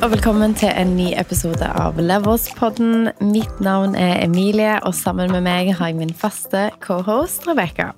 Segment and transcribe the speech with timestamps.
[0.00, 3.10] Og velkommen til en ny episode av Levels-podden.
[3.20, 7.90] Mitt navn er Emilie, og sammen med meg har jeg min faste cohost Rebekka.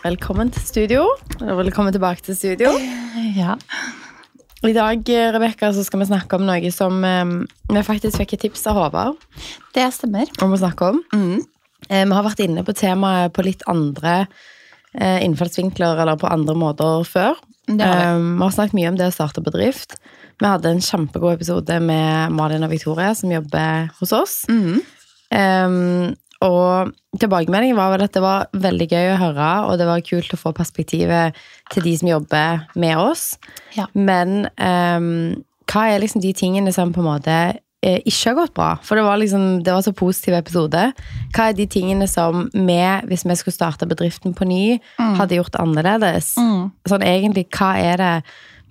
[0.00, 1.02] Velkommen til studio.
[1.42, 2.70] Og velkommen tilbake til studio.
[3.36, 3.58] Ja.
[4.64, 5.04] I dag
[5.36, 7.34] Rebecca, så skal vi snakke om noe som um,
[7.68, 9.20] vi faktisk fikk et tips av Håvard
[9.76, 10.32] Det stemmer.
[10.40, 11.02] om å snakke om.
[11.12, 11.44] Mm.
[11.90, 14.22] Eh, vi har vært inne på temaet på litt andre
[14.96, 17.36] eh, innfallsvinkler eller på andre måter før.
[17.68, 18.24] Det har vi.
[18.24, 20.00] Um, vi har snakket mye om det å starte bedrift.
[20.40, 24.34] Vi hadde en kjempegod episode med Malin og Victoria, som jobber hos oss.
[24.48, 24.80] Mm.
[25.30, 30.04] Um, og tilbakemeldingen var vel at det var veldig gøy å høre, og det var
[30.06, 31.36] kult å få perspektivet
[31.74, 33.34] til de som jobber med oss.
[33.76, 33.90] Ja.
[33.92, 37.36] Men um, hva er liksom de tingene som på en måte
[37.84, 38.70] eh, ikke har gått bra?
[38.86, 40.86] For det var liksom, det var så positiv episode.
[41.36, 42.80] Hva er de tingene som vi,
[43.10, 44.64] hvis vi skulle starte bedriften på ny,
[44.96, 46.32] hadde gjort annerledes?
[46.40, 46.70] Mm.
[46.88, 48.14] Sånn egentlig, hva er det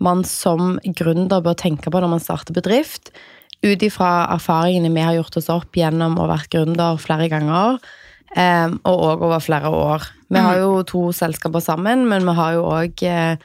[0.03, 3.11] man som gründer bør tenke på når man starter bedrift?
[3.59, 7.79] Ut ifra erfaringene vi har gjort oss opp gjennom å være gründer flere ganger,
[8.35, 10.07] eh, og òg over flere år.
[10.29, 13.35] Vi har jo to selskaper sammen, men vi har jo òg eh,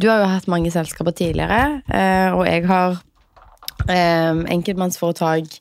[0.00, 2.94] Du har jo hatt mange selskaper tidligere, eh, og jeg har
[3.86, 5.58] eh, enkeltmannsforetak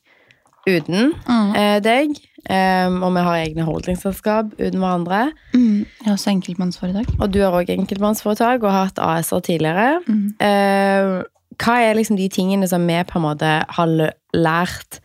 [0.70, 1.12] uten
[1.58, 2.16] eh, deg.
[2.46, 5.26] Eh, og vi har egne holdingselskap uten hverandre.
[5.54, 5.84] Mm.
[5.84, 7.12] Jeg har også enkeltmannsforetak.
[7.20, 10.00] Og du har òg enkeltmannsforetak og har hatt AS-er tidligere.
[10.08, 10.26] Mm.
[10.40, 11.20] Uh,
[11.60, 13.96] hva er liksom de tingene som vi på en måte har
[14.38, 15.02] lært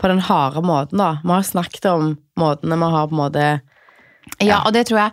[0.00, 1.18] på den harde måten, da?
[1.22, 3.48] Vi har snakket om måtene vi har på en måte
[4.40, 5.12] Ja, og det tror jeg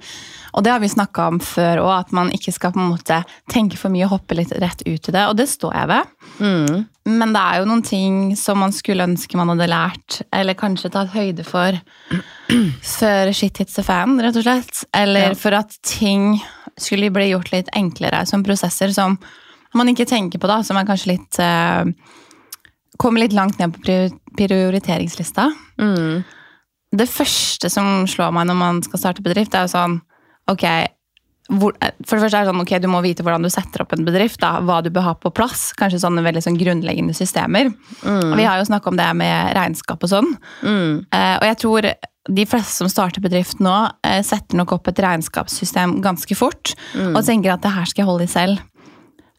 [0.54, 3.20] Og det har vi snakka om før òg, at man ikke skal på en måte
[3.52, 5.26] tenke for mye og hoppe litt rett ut i det.
[5.28, 6.14] Og det står jeg ved.
[6.40, 10.58] mm, Men det er jo noen ting som man skulle ønske man hadde lært, eller
[10.59, 11.77] kanskje tatt høyde for
[12.83, 14.84] før shit hits the fan, rett og slett.
[14.94, 15.34] Eller Ja.
[15.40, 16.41] for at ting
[16.78, 19.17] skulle bli gjort litt enklere som prosesser som
[19.75, 21.85] man ikke tenker på, da, som er kanskje litt uh,
[22.97, 24.09] Kommer litt langt ned på
[24.40, 25.51] prioriteringslista.
[25.78, 26.23] mm,
[26.97, 30.00] Det første som slår meg når man skal starte bedrift, er jo sånn
[30.50, 30.63] Ok,
[31.47, 33.94] hvor, for det første er det sånn, ok, du må vite hvordan du setter opp
[33.96, 34.40] en bedrift.
[34.44, 35.69] Da, hva du bør ha på plass.
[35.80, 37.72] Kanskje sånne veldig sånn grunnleggende systemer.
[38.03, 40.34] Vi har jo snakka om det med regnskap og sånn.
[40.62, 41.88] mm, Eh, og jeg tror
[42.28, 46.74] de fleste som starter bedrift nå, eh, setter nok opp et regnskapssystem ganske fort.
[47.16, 48.59] Og tenker at det her skal jeg holde i selv.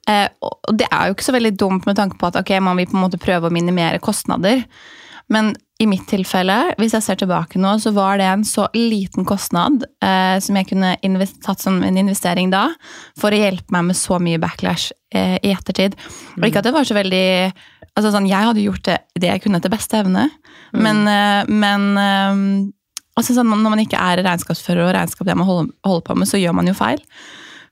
[0.08, 2.78] Eh, og det er jo ikke så veldig dumt med tanke på at ok, man
[2.80, 4.64] vil på en måte prøve å minimere kostnader.
[5.28, 9.26] Men i mitt tilfelle, hvis jeg ser tilbake nå, så var det en så liten
[9.26, 12.64] kostnad eh, som jeg kunne tatt som en investering da,
[13.18, 15.94] for å hjelpe meg med så mye backlash eh, i ettertid.
[16.34, 17.28] Og ikke at det var så veldig
[17.98, 20.26] altså sånn, Jeg hadde gjort det, det jeg kunne etter beste evne,
[20.74, 22.42] men, eh, men eh,
[23.18, 26.30] altså sånn, når man ikke er regnskapsfører og regnskap det man holder, holder på med,
[26.30, 26.98] så gjør man jo feil.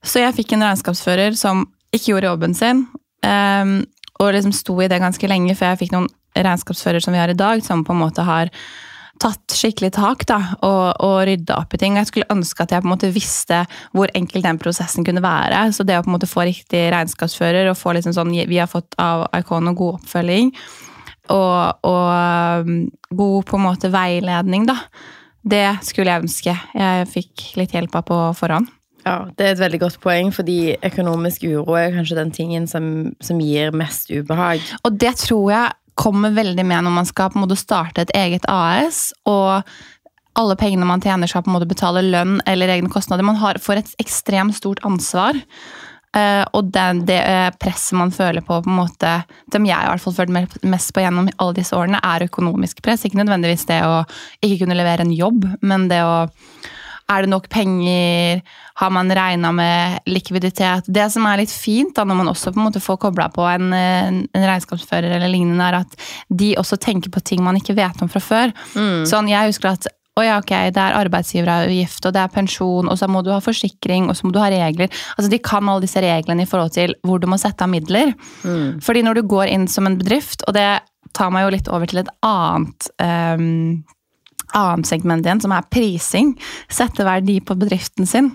[0.06, 2.86] Så jeg fikk en regnskapsfører som ikke gjorde jobben sin,
[3.26, 3.74] eh,
[4.22, 7.32] og liksom sto i det ganske lenge før jeg fikk noen regnskapsfører som vi har
[7.32, 8.52] i dag, som på en måte har
[9.22, 11.97] tatt skikkelig tak da, og, og rydda opp i ting.
[11.97, 13.62] Jeg skulle ønske at jeg på en måte visste
[13.97, 15.62] hvor enkel den prosessen kunne være.
[15.72, 18.69] Så det å på en måte få riktig regnskapsfører og få liksom sånn Vi har
[18.70, 20.52] fått av Icon og god oppfølging
[21.32, 22.82] og, og um,
[23.18, 24.76] god på en måte veiledning, da.
[25.47, 28.70] Det skulle jeg ønske jeg fikk litt hjelp av på forhånd.
[29.06, 33.12] Ja, det er et veldig godt poeng, fordi økonomisk uro er kanskje den tingen som,
[33.22, 34.64] som gir mest ubehag.
[34.82, 38.14] Og det tror jeg kommer veldig med når man skal på en måte starte et
[38.16, 39.64] eget AS, og
[40.36, 43.24] alle pengene man tjener skal på en måte betale lønn eller egne kostnader.
[43.24, 45.38] Man har, får et ekstremt stort ansvar.
[46.16, 49.12] Eh, og det, det eh, presset man føler på, på en måte,
[49.52, 53.04] som jeg i hvert fall følte mest på gjennom alle disse årene, er økonomisk press.
[53.04, 54.02] Ikke nødvendigvis det å
[54.44, 56.26] ikke kunne levere en jobb, men det å
[57.12, 58.40] er det nok penger?
[58.80, 60.88] Har man regna med likviditet?
[60.90, 63.44] Det som er litt fint, da, når man også på en måte får kobla på
[63.46, 65.94] en, en regnskapsfører, eller lignende, er at
[66.28, 68.56] de også tenker på ting man ikke vet om fra før.
[69.06, 69.86] Sånn, Jeg husker at
[70.16, 73.41] å ja, ok, det er arbeidsgiveravgift, og det er pensjon, og så må du ha
[73.44, 74.88] forsikring, og så må du ha regler.
[75.12, 78.14] Altså, De kan alle disse reglene i forhold til hvor du må sette av midler.
[78.80, 80.80] Fordi når du går inn som en bedrift, og det
[81.16, 83.84] tar meg jo litt over til et annet ehm,
[84.54, 86.34] annet segment igjen, som er prising.
[86.72, 88.33] Sette verdi på bedriften sin.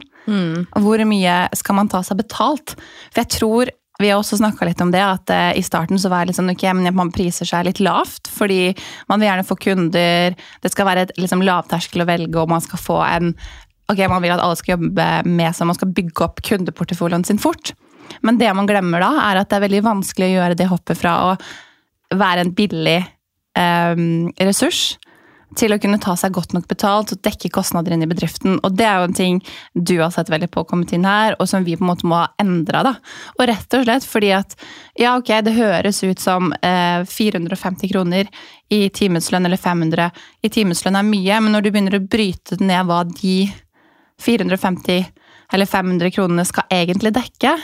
[0.77, 2.75] Hvor mye skal man ta seg betalt?
[3.11, 3.71] For jeg tror
[4.01, 6.39] vi har også snakka litt om det, at eh, i starten så var det litt
[6.39, 8.31] sånn, ok, men man priser seg litt lavt.
[8.33, 8.71] Fordi
[9.11, 12.63] man vil gjerne få kunder, det skal være et liksom, lavterskel å velge, og man
[12.65, 13.35] skal få en
[13.91, 17.41] Ok, man vil at alle skal jobbe med seg, man skal bygge opp kundeporteføljen sin
[17.41, 17.73] fort.
[18.23, 20.95] Men det man glemmer da, er at det er veldig vanskelig å gjøre det hoppet
[20.95, 21.33] fra å
[22.15, 23.01] være en billig
[23.59, 24.03] eh,
[24.47, 24.93] ressurs
[25.57, 28.57] til å kunne ta seg godt nok betalt og dekke kostnader inn i bedriften.
[28.63, 29.39] Og det er jo en ting
[29.73, 32.21] du har sett veldig på kommet inn her, og som vi på en måte må
[32.21, 32.95] ha endra.
[33.37, 34.55] Og rett og slett fordi at
[34.99, 38.29] ja, ok, det høres ut som eh, 450 kroner
[38.71, 40.09] i timeslønn eller 500
[40.41, 43.35] i timeslønn er mye, men når du begynner å bryte ned hva de
[44.21, 45.09] 450
[45.51, 47.57] eller 500 kronene skal egentlig dekke,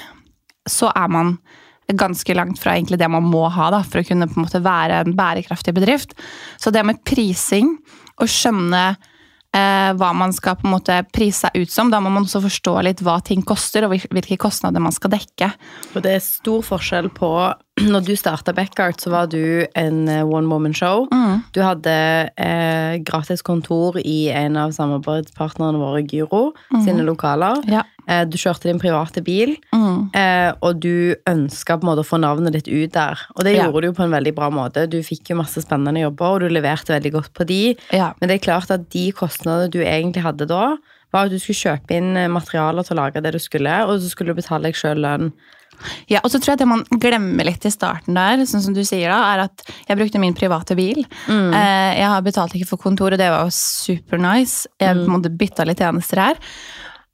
[0.68, 1.38] så er man
[1.94, 4.64] ganske langt fra egentlig det man må ha da, for å kunne på en måte
[4.64, 6.18] være en bærekraftig bedrift.
[6.60, 7.78] Så det med prising,
[8.18, 8.84] å skjønne
[9.56, 12.42] eh, hva man skal på en måte prise seg ut som, da må man også
[12.44, 15.52] forstå litt hva ting koster, og hvilke kostnader man skal dekke.
[15.94, 17.32] Og det er stor forskjell på
[17.94, 21.06] Når du starta Backart, så var du en eh, one woman show.
[21.14, 21.44] Mm.
[21.54, 21.94] Du hadde
[22.34, 26.82] eh, gratis kontor i en av samarbeidspartnerne våre, Gyro, mm.
[26.88, 27.62] sine lokaler.
[27.70, 27.86] Ja.
[28.08, 29.96] Eh, du kjørte din private bil, mm.
[30.16, 33.20] eh, og du ønska å få navnet ditt ut der.
[33.36, 34.86] Og det gjorde du på en veldig bra måte.
[34.88, 37.62] Du fikk jo masse spennende jobber, og du leverte veldig godt på de.
[37.92, 38.14] Ja.
[38.20, 40.78] Men det er klart at de kostnadene du egentlig hadde da,
[41.12, 44.00] var at du skulle kjøpe inn eh, materialer til å lage det du skulle, og
[44.00, 45.32] så skulle du betale deg sjøl lønn.
[46.10, 48.82] Ja, og så tror jeg det man glemmer litt i starten der, sånn som du
[48.88, 51.04] sier da, er at jeg brukte min private bil.
[51.28, 51.52] Mm.
[51.54, 54.66] Jeg har betalt ikke for kontor, og det var jo super nice.
[54.82, 55.06] Jeg mm.
[55.12, 56.42] måtte bytte litt tjenester her.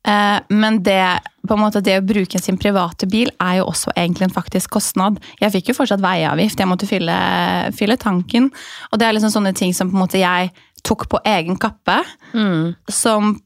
[0.03, 0.99] Eh, men det,
[1.47, 5.21] måte, det å bruke sin private bil er jo også egentlig en faktisk kostnad.
[5.39, 7.15] Jeg fikk jo fortsatt veiavgift, jeg måtte fylle,
[7.77, 8.51] fylle tanken.
[8.91, 10.51] Og det er liksom sånne ting som måte jeg
[10.83, 12.01] tok på egen kappe.
[12.35, 12.73] Mm.
[12.91, 13.37] Som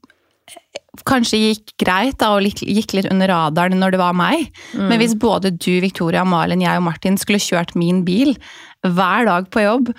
[1.06, 4.48] kanskje gikk greit da, og gikk litt under radaren når det var meg.
[4.74, 4.88] Mm.
[4.90, 8.34] Men hvis både du, Victoria, Malin, jeg og Martin skulle kjørt min bil
[8.82, 9.92] hver dag på jobb,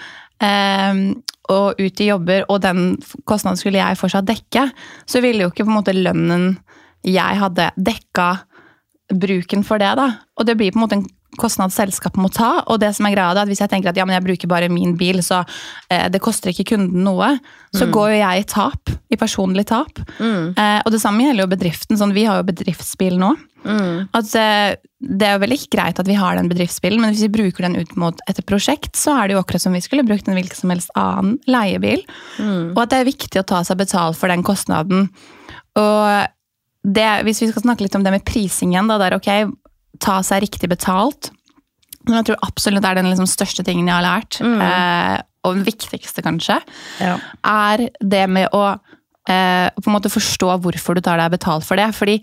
[0.43, 1.03] um,
[1.49, 2.97] og ut i jobber, og den
[3.29, 4.69] kostnaden skulle jeg fortsatt dekke,
[5.09, 6.51] så ville jo ikke på en måte lønnen
[7.07, 8.29] jeg hadde, dekka
[9.15, 9.95] bruken for det.
[9.97, 10.09] da.
[10.37, 11.07] Og det blir på en måte en
[11.37, 12.63] kostnad selskapet må ta.
[12.73, 14.51] Og det som er greia da, at hvis jeg tenker at ja, men jeg bruker
[14.51, 15.43] bare min bil, så
[15.93, 17.35] eh, det koster ikke kunden noe,
[17.75, 17.93] så mm.
[17.95, 18.95] går jo jeg i tap.
[19.09, 20.01] I personlig tap.
[20.19, 20.55] Mm.
[20.57, 22.01] Eh, og det samme gjelder jo bedriften.
[22.01, 23.35] sånn Vi har jo bedriftsbil nå.
[23.65, 24.09] Mm.
[24.15, 27.27] At eh, Det er jo vel ikke greit at vi har den bedriftsbilen, men hvis
[27.27, 30.07] vi bruker den ut mot et prosjekt, så er det jo akkurat som vi skulle
[30.07, 32.03] brukt en hvilken som helst annen leiebil.
[32.39, 32.73] Mm.
[32.73, 35.09] Og at det er viktig å ta seg betalt for den kostnaden.
[35.79, 36.27] Og
[36.89, 39.31] det, hvis vi skal snakke litt om det med prisingen, da, der ok,
[40.03, 41.31] ta seg riktig betalt.
[42.07, 44.61] Men jeg tror absolutt det er den liksom største tingen jeg har lært, mm.
[44.65, 46.59] eh, og den viktigste kanskje,
[47.01, 47.17] ja.
[47.47, 48.63] er det med å
[49.29, 51.91] eh, på en måte forstå hvorfor du tar deg betalt for det.
[51.97, 52.19] Fordi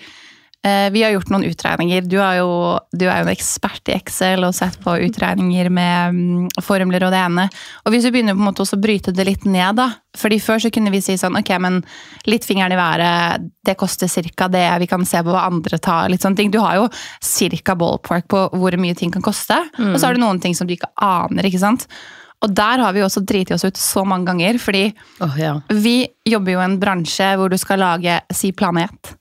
[0.66, 2.08] vi har gjort noen utregninger.
[2.10, 2.50] Du er, jo,
[2.90, 7.14] du er jo en ekspert i Excel og sett på utregninger med mm, formler og
[7.14, 7.46] det ene.
[7.86, 9.92] Og hvis vi begynner på en måte å bryte det litt ned, da.
[10.18, 11.80] fordi Før så kunne vi si sånn ok, men
[12.26, 14.50] litt fingeren i været, det koster ca.
[14.50, 14.66] det.
[14.82, 16.10] Vi kan se på hva andre tar.
[16.10, 16.54] litt sånne ting.
[16.54, 17.76] Du har jo ca.
[17.76, 19.60] ballpark på hvor mye ting kan koste.
[19.78, 19.94] Mm.
[19.94, 21.46] Og så har du noen ting som du ikke aner.
[21.46, 21.86] ikke sant?
[22.44, 24.60] Og der har vi også driti oss ut så mange ganger.
[24.62, 24.88] Fordi
[25.22, 25.60] oh, ja.
[25.70, 29.16] vi jobber jo i en bransje hvor du skal lage si planet.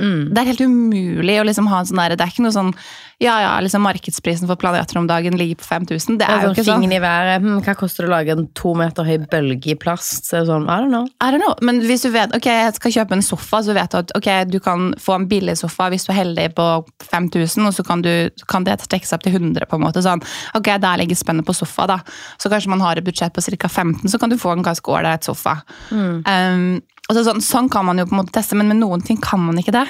[0.00, 0.20] Mm.
[0.32, 2.74] Det er helt umulig å liksom ha en sånn der, Det er ikke noe sånn
[3.20, 6.16] ja, ja, liksom markedsprisen for planeter om dagen ligger på 5000.
[6.18, 6.84] Det er jo sånn ikke sånn.
[6.96, 7.42] i været.
[7.44, 10.30] Hm, hva koster det å lage en to meter høy bølge i plast?
[10.30, 11.04] Så sånn, I don't know.
[11.20, 11.52] I don't know.
[11.60, 14.30] Men hvis du vet ok, jeg skal kjøpe en sofa, så vet du at ok,
[14.48, 16.70] du kan få en billig sofa hvis du er heldig på
[17.10, 18.10] 5000, og så kan, du,
[18.48, 19.68] kan det trekkes opp til 100.
[19.68, 20.24] på en måte, sånn,
[20.56, 21.90] ok, Der ligger spennet på sofa.
[21.92, 22.00] da.
[22.40, 23.68] Så kanskje man har et budsjett på ca.
[23.68, 25.58] 15, så kan du få en ganske ålreit sofa.
[25.92, 26.24] Mm.
[26.24, 26.66] Um,
[27.10, 29.44] så, sånn, sånn kan man jo på en måte teste, men med noen ting kan
[29.44, 29.88] man ikke det.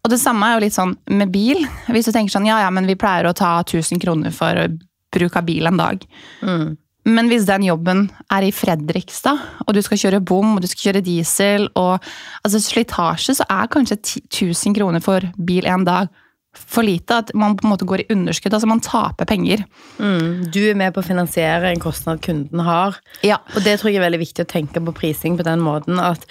[0.00, 1.66] Og det samme er jo litt sånn med bil.
[1.92, 4.68] Hvis du tenker sånn ja, ja, men vi pleier å ta 1000 kroner for
[5.12, 6.06] bruk av bil en dag.
[6.40, 6.78] Mm.
[7.08, 10.90] Men hvis den jobben er i Fredrikstad, og du skal kjøre bom og du skal
[10.90, 12.10] kjøre diesel og
[12.44, 16.10] altså Slitasje, så er kanskje 1000 kroner for bil en dag
[16.52, 17.22] for lite.
[17.22, 18.54] At man på en måte går i underskudd.
[18.54, 19.64] Altså man taper penger.
[19.98, 20.50] Mm.
[20.52, 22.98] Du er med på å finansiere en kostnad kunden har.
[23.26, 23.40] Ja.
[23.54, 26.26] Og det tror jeg er veldig viktig å tenke på prising på den måten at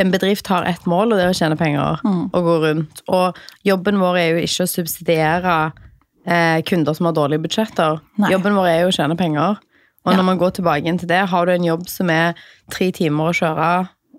[0.00, 2.22] en bedrift har ett mål, og det er å tjene penger mm.
[2.32, 3.02] og gå rundt.
[3.12, 5.56] Og jobben vår er jo ikke å subsidiere
[6.26, 8.00] eh, kunder som har dårlige budsjetter.
[8.22, 8.32] Nei.
[8.34, 9.60] Jobben vår er jo å tjene penger.
[10.02, 10.18] Og ja.
[10.18, 12.38] når man går tilbake inn til det, har du en jobb som er
[12.74, 13.68] tre timer å kjøre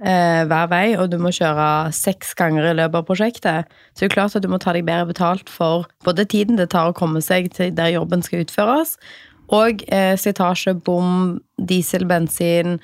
[0.04, 4.10] eh, hver vei, og du må kjøre seks ganger i løpet av prosjektet, så det
[4.10, 6.98] er klart at du må ta deg bedre betalt for både tiden det tar å
[6.98, 8.98] komme seg til der jobben skal utføres,
[9.54, 12.80] og eh, slitasje, bom, diesel, bensin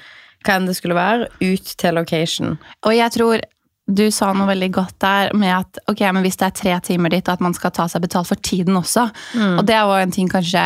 [0.45, 2.57] hva enn det skulle være, ut til location.
[2.85, 3.45] Og jeg tror
[3.89, 7.09] du sa noe veldig godt der med at ok, men hvis det er tre timer
[7.09, 9.07] dit, at man skal ta seg betalt for tiden også.
[9.33, 9.55] Mm.
[9.57, 10.65] Og det var en ting kanskje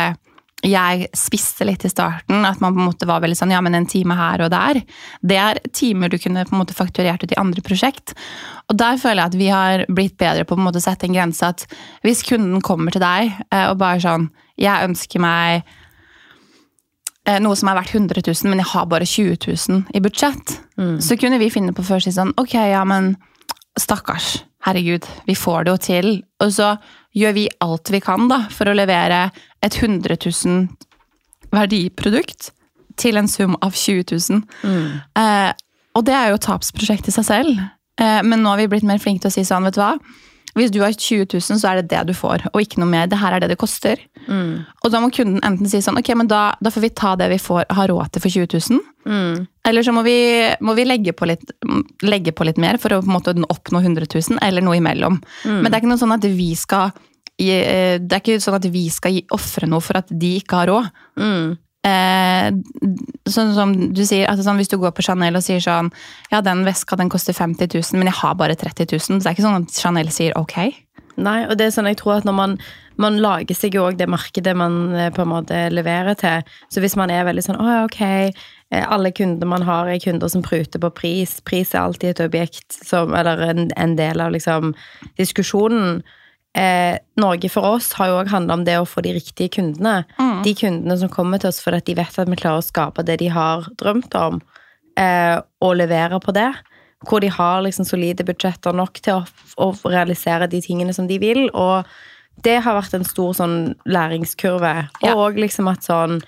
[0.64, 2.44] jeg spiste litt i starten.
[2.48, 4.80] At man på en måte var veldig sånn ja, men en time her og der.
[5.20, 8.14] Det er timer du kunne på en måte fakturert ut i andre prosjekt.
[8.72, 11.08] Og der føler jeg at vi har blitt bedre på, på en måte å sette
[11.08, 11.52] en grense.
[11.52, 11.66] At
[12.06, 15.64] hvis kunden kommer til deg eh, og bare sånn Jeg ønsker meg
[17.40, 20.58] noe som er verdt 100 000, men jeg har bare 20 000 i budsjett,
[21.00, 23.14] så kunne vi finne på først si sånn Ok, ja, men
[23.80, 24.42] stakkars.
[24.64, 26.08] Herregud, vi får det jo til.
[26.42, 26.74] Og så
[27.16, 29.26] gjør vi alt vi kan da, for å levere
[29.64, 30.66] et 100 000
[31.54, 32.50] verdiprodukt
[33.00, 34.44] til en sum av 20 000.
[35.20, 35.50] Eh,
[35.94, 37.64] og det er jo tapsprosjekt i seg selv.
[38.00, 39.92] Eh, men nå har vi blitt mer flinke til å si sånn, vet du hva.
[40.54, 43.08] Hvis du har 20 000, så er det det du får, og ikke noe mer.
[43.10, 43.98] Det her er det det koster.
[44.84, 47.26] Og da må kunden enten si sånn, ok, men da, da får vi ta det
[47.32, 48.84] vi får, har råd til for 20 000.
[49.68, 50.14] Eller så må vi,
[50.64, 51.42] må vi legge, på litt,
[52.06, 55.18] legge på litt mer for å på en måte oppnå 100 000, eller noe imellom.
[55.44, 56.92] Men det er ikke noe sånn at vi skal
[57.42, 60.70] eh, det er ikke sånn at vi skal ofre noe for at de ikke har
[60.70, 60.88] råd.
[61.84, 62.48] Eh,
[63.28, 65.90] sånn som du sier, altså sånn, Hvis du går på Chanel og sier sånn
[66.30, 69.04] Ja, den veska den koster 50 000, men jeg har bare 30 000.
[69.04, 70.56] Så det er ikke sånn at Chanel sier ok.
[71.20, 72.56] Nei, og det er sånn jeg tror at når man,
[72.98, 76.56] man lager seg jo òg det markedet man eh, på en måte leverer til.
[76.72, 80.32] Så hvis man er veldig sånn å ok, eh, alle kunder man har er kunder
[80.32, 81.38] som pruter på pris.
[81.46, 84.72] Pris er alltid et objekt som, eller en, en del av liksom
[85.20, 86.02] diskusjonen.
[86.54, 90.04] Eh, Norge for oss har jo òg handla om det å få de riktige kundene.
[90.46, 93.18] De kundene som kommer til oss fordi de vet at vi klarer å skape det
[93.24, 94.40] de har drømt om,
[94.96, 96.52] eh, og levere på det.
[97.04, 99.24] Hvor de har liksom solide budsjetter nok til å,
[99.58, 101.50] å realisere de tingene som de vil.
[101.52, 101.84] Og
[102.42, 104.88] det har vært en stor sånn læringskurve.
[105.02, 105.14] Ja.
[105.14, 106.22] Og liksom at sånn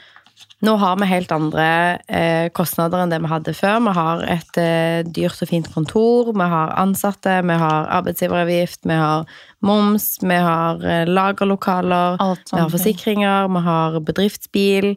[0.65, 1.67] Nå har vi helt andre
[2.09, 3.77] eh, kostnader enn det vi hadde før.
[3.85, 8.97] Vi har et eh, dyrt og fint kontor, vi har ansatte, vi har arbeidsgiveravgift, vi
[8.97, 9.29] har
[9.61, 14.95] moms, vi har eh, lagerlokaler, vi har forsikringer, vi har bedriftsbil.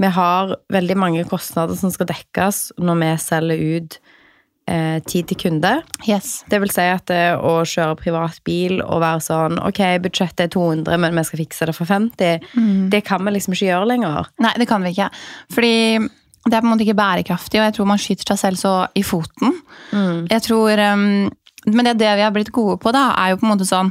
[0.00, 3.98] Vi har veldig mange kostnader som skal dekkes når vi selger ut
[5.06, 5.72] tid til kunde.
[6.06, 6.44] Yes.
[6.50, 10.52] Det vil si at eh, å kjøre privat bil og være sånn Ok, budsjettet er
[10.54, 12.46] 200, men vi skal fikse det for 50,
[12.92, 14.30] det kan vi liksom ikke gjøre lenger.
[14.44, 15.10] Nei, det kan vi ikke.
[15.54, 15.74] Fordi
[16.46, 18.72] det er på en måte ikke bærekraftig, og jeg tror man skyter seg selv så
[18.96, 19.58] i foten.
[20.30, 21.28] Jeg tror, um,
[21.66, 23.90] Men det, det vi har blitt gode på, da, er jo på en måte sånn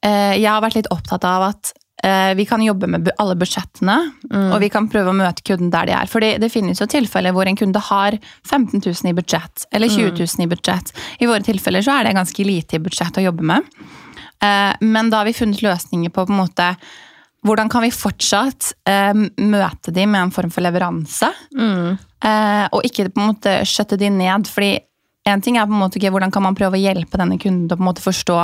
[0.00, 3.94] eh, Jeg har vært litt opptatt av at eh, vi kan jobbe med alle budsjettene,
[4.32, 6.08] og vi kan prøve å møte kunden der de er.
[6.10, 10.16] Fordi det finnes jo tilfeller hvor en kunde har 15 000 i budsjett, eller 20
[10.18, 10.90] 000 i budsjett.
[11.22, 13.70] I våre tilfeller så er det ganske lite i budsjett å jobbe med.
[14.42, 16.74] Eh, Men da har vi funnet løsninger på på en måte
[17.42, 21.30] hvordan kan vi fortsatt eh, møte de med en form for leveranse?
[22.22, 24.46] Eh, og ikke på en måte skjøtte de ned.
[24.46, 24.78] fordi
[25.26, 27.76] en ting er på en måte hvordan kan man prøve å hjelpe denne kunden til
[27.76, 28.38] å på en måte forstå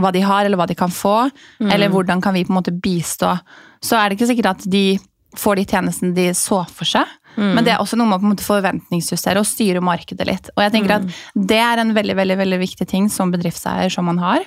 [0.00, 1.30] hva de har, eller hva de kan få,
[1.60, 3.34] eller hvordan kan vi på en måte bistå.
[3.82, 4.98] Så er det ikke sikkert at de
[5.36, 7.08] får de tjenestene de så for seg.
[7.56, 10.50] Men det er også noe med å på en måte forventningsjustere og styre markedet litt.
[10.52, 14.04] Og jeg tenker at Det er en veldig veldig, veldig viktig ting som bedriftseier som
[14.04, 14.44] man har.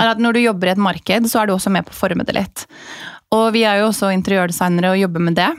[0.00, 1.98] Er at Når du jobber i et marked, så er du også med på å
[1.98, 2.64] forme det litt.
[3.32, 5.50] Og vi er jo også interiørdesignere og jobber med det.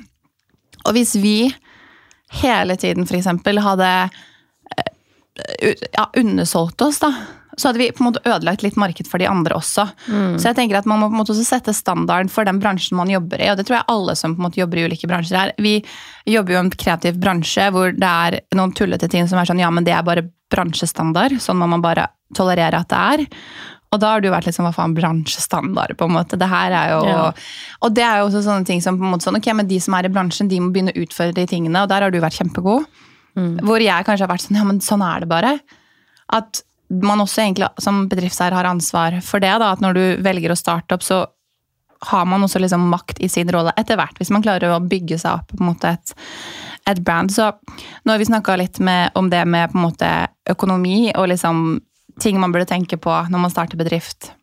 [0.85, 1.53] Og hvis vi
[2.41, 3.89] hele tiden eksempel hadde
[4.77, 7.13] eh, ja, undersolgt oss, da,
[7.57, 9.86] så hadde vi på en måte ødelagt litt marked for de andre også.
[10.07, 12.98] Så jeg tenker at man må på en måte også sette standarden for den bransjen
[12.98, 13.50] man jobber i.
[13.51, 15.53] Og det tror jeg alle som på en måte jobber i ulike bransjer er.
[15.62, 15.75] Vi
[16.29, 19.62] jobber jo i en kreativ bransje hvor det er noen tullete ting som er sånn
[19.62, 21.38] ja, men det er bare bransjestandard.
[21.43, 23.27] Sånn må man bare tolerere at det er.
[23.93, 26.38] Og da har du vært sånn, hva faen, bransjestandard, på en måte.
[26.41, 27.01] Det her er jo...
[27.05, 27.24] Ja.
[27.86, 29.77] Og det er jo også sånne ting som på en måte sånn, ok, men de
[29.83, 32.17] som er i bransjen, de må begynne å utfordre de tingene, og der har du
[32.24, 32.88] vært kjempegod.
[33.33, 35.53] Hvor jeg kanskje har vært sånn, ja, men sånn er det bare.
[36.33, 36.63] At
[37.01, 40.59] man også egentlig som bedriftseier har ansvar for det, da, at når du velger å
[40.59, 41.23] starte opp, så
[42.09, 45.17] har man også liksom makt i sin rolle etter hvert, hvis man klarer å bygge
[45.21, 46.13] seg opp mot et,
[46.89, 47.31] et brand.
[47.31, 47.47] Så
[48.03, 50.09] nå har vi snakka litt med, om det med måte
[50.51, 51.79] økonomi og liksom
[52.21, 54.33] ting man burde tenke på når man starter bedrift.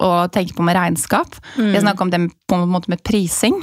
[0.00, 1.34] Og tenke på med regnskap.
[1.56, 3.58] Vi har snakka om det på en måte med prising.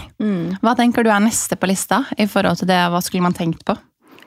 [0.62, 2.77] Hva tenker du er neste på lista i forhold til det?
[2.93, 3.74] Hva skulle man tenkt på?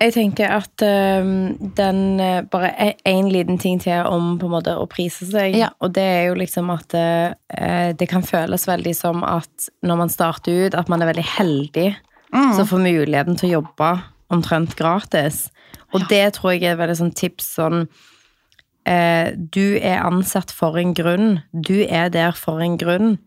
[0.01, 0.83] Jeg tenker at
[1.23, 5.57] um, den øh, Bare én liten ting til om på en måte å prise seg.
[5.59, 5.69] Ja.
[5.85, 10.13] Og det er jo liksom at uh, det kan føles veldig som at når man
[10.13, 11.91] starter ut, at man er veldig heldig
[12.31, 13.91] som får muligheten til å jobbe
[14.31, 15.49] omtrent gratis.
[15.91, 20.79] Og det tror jeg er et veldig sånn tips sånn uh, Du er ansatt for
[20.81, 21.41] en grunn.
[21.53, 23.19] Du er der for en grunn.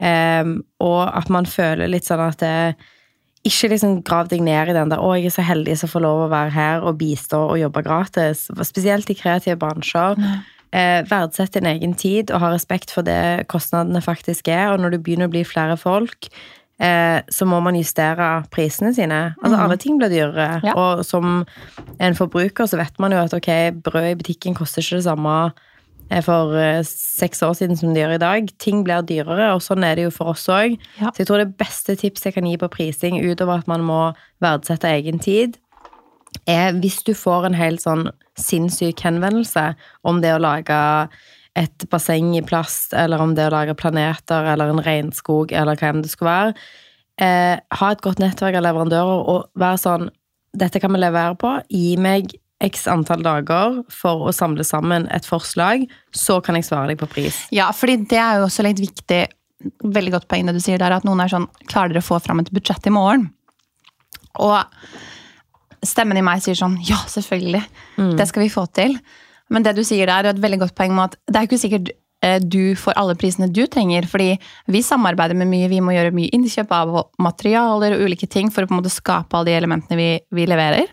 [0.00, 2.76] Um, og at man føler litt sånn at det,
[3.46, 6.02] ikke liksom grav deg ned i den der 'Å, jeg er så heldig som får
[6.04, 8.50] lov å være her og bistå og jobbe gratis'.
[8.64, 10.16] Spesielt i kreative bransjer.
[10.72, 14.70] Eh, verdsett din egen tid og ha respekt for det kostnadene faktisk er.
[14.70, 16.28] Og når du begynner å bli flere folk,
[16.78, 19.34] eh, så må man justere prisene sine.
[19.42, 20.60] Altså Alle ting blir dyrere.
[20.62, 20.74] Ja.
[20.74, 21.46] Og som
[21.98, 25.52] en forbruker så vet man jo at ok, brød i butikken koster ikke det samme
[26.26, 28.52] for eh, seks år siden som de gjør i dag.
[28.62, 30.76] Ting blir dyrere, og sånn er det jo for oss òg.
[30.98, 31.12] Ja.
[31.12, 34.00] Så jeg tror det beste tipset jeg kan gi på prising, utover at man må
[34.42, 35.58] verdsette egen tid,
[36.50, 39.72] er hvis du får en helt sånn sinnssyk henvendelse
[40.06, 40.78] om det å lage
[41.58, 45.90] et basseng i plast, eller om det å lage planeter, eller en regnskog, eller hva
[45.90, 46.54] enn det skulle være.
[47.20, 50.10] Eh, ha et godt nettverk av leverandører og være sånn
[50.50, 51.50] Dette kan vi levere på.
[51.70, 55.86] Gi meg x antall dager for å samle sammen et forslag.
[56.12, 57.44] Så kan jeg svare deg på pris.
[57.54, 59.22] Ja, fordi det er jo også litt viktig.
[59.84, 62.16] Veldig godt poeng det du sier der, at noen er sånn Klarer dere å få
[62.24, 63.26] fram et budsjett i morgen?
[64.40, 64.56] Og
[65.84, 67.64] stemmen i meg sier sånn Ja, selvfølgelig.
[68.20, 68.96] Det skal vi få til.
[69.50, 71.58] Men det du sier der, er et veldig godt poeng med at det er ikke
[71.60, 71.88] sikkert
[72.24, 74.36] eh, du får alle prisene du trenger, fordi
[74.70, 78.62] vi samarbeider med mye, vi må gjøre mye innkjøp av materialer og ulike ting for
[78.62, 80.92] å på en måte skape alle de elementene vi, vi leverer.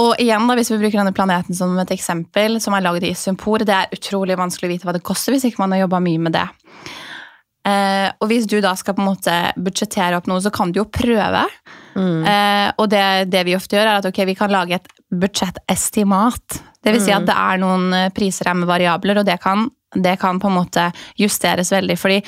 [0.00, 3.14] Og igjen da, hvis vi bruker denne planeten som et eksempel, som er laget i
[3.18, 6.02] Sympor, det er utrolig vanskelig å vite hva det koster hvis ikke man har jobba
[6.02, 6.46] mye med det.
[7.64, 10.82] Eh, og hvis du da skal på en måte budsjettere opp noe, så kan du
[10.82, 11.46] jo prøve.
[12.26, 16.58] Eh, og det, det vi ofte gjør, er at okay, vi kan lage et budsjettestimat.
[16.84, 20.16] Det vil si at det er noen priser her med variabler, og det kan, det
[20.20, 20.88] kan på en måte
[21.20, 21.96] justeres veldig.
[22.00, 22.20] Fordi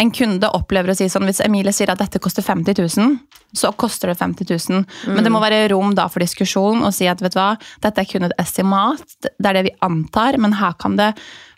[0.00, 3.16] en kunde opplever å si sånn, hvis Emilie sier at dette koster 50 000,
[3.56, 4.84] så koster det 50 000.
[5.12, 7.52] Men det må være rom da for diskusjon og si at vet du hva,
[7.84, 9.04] dette er kun et estimat.
[9.20, 11.12] Det er det vi antar, men her kan det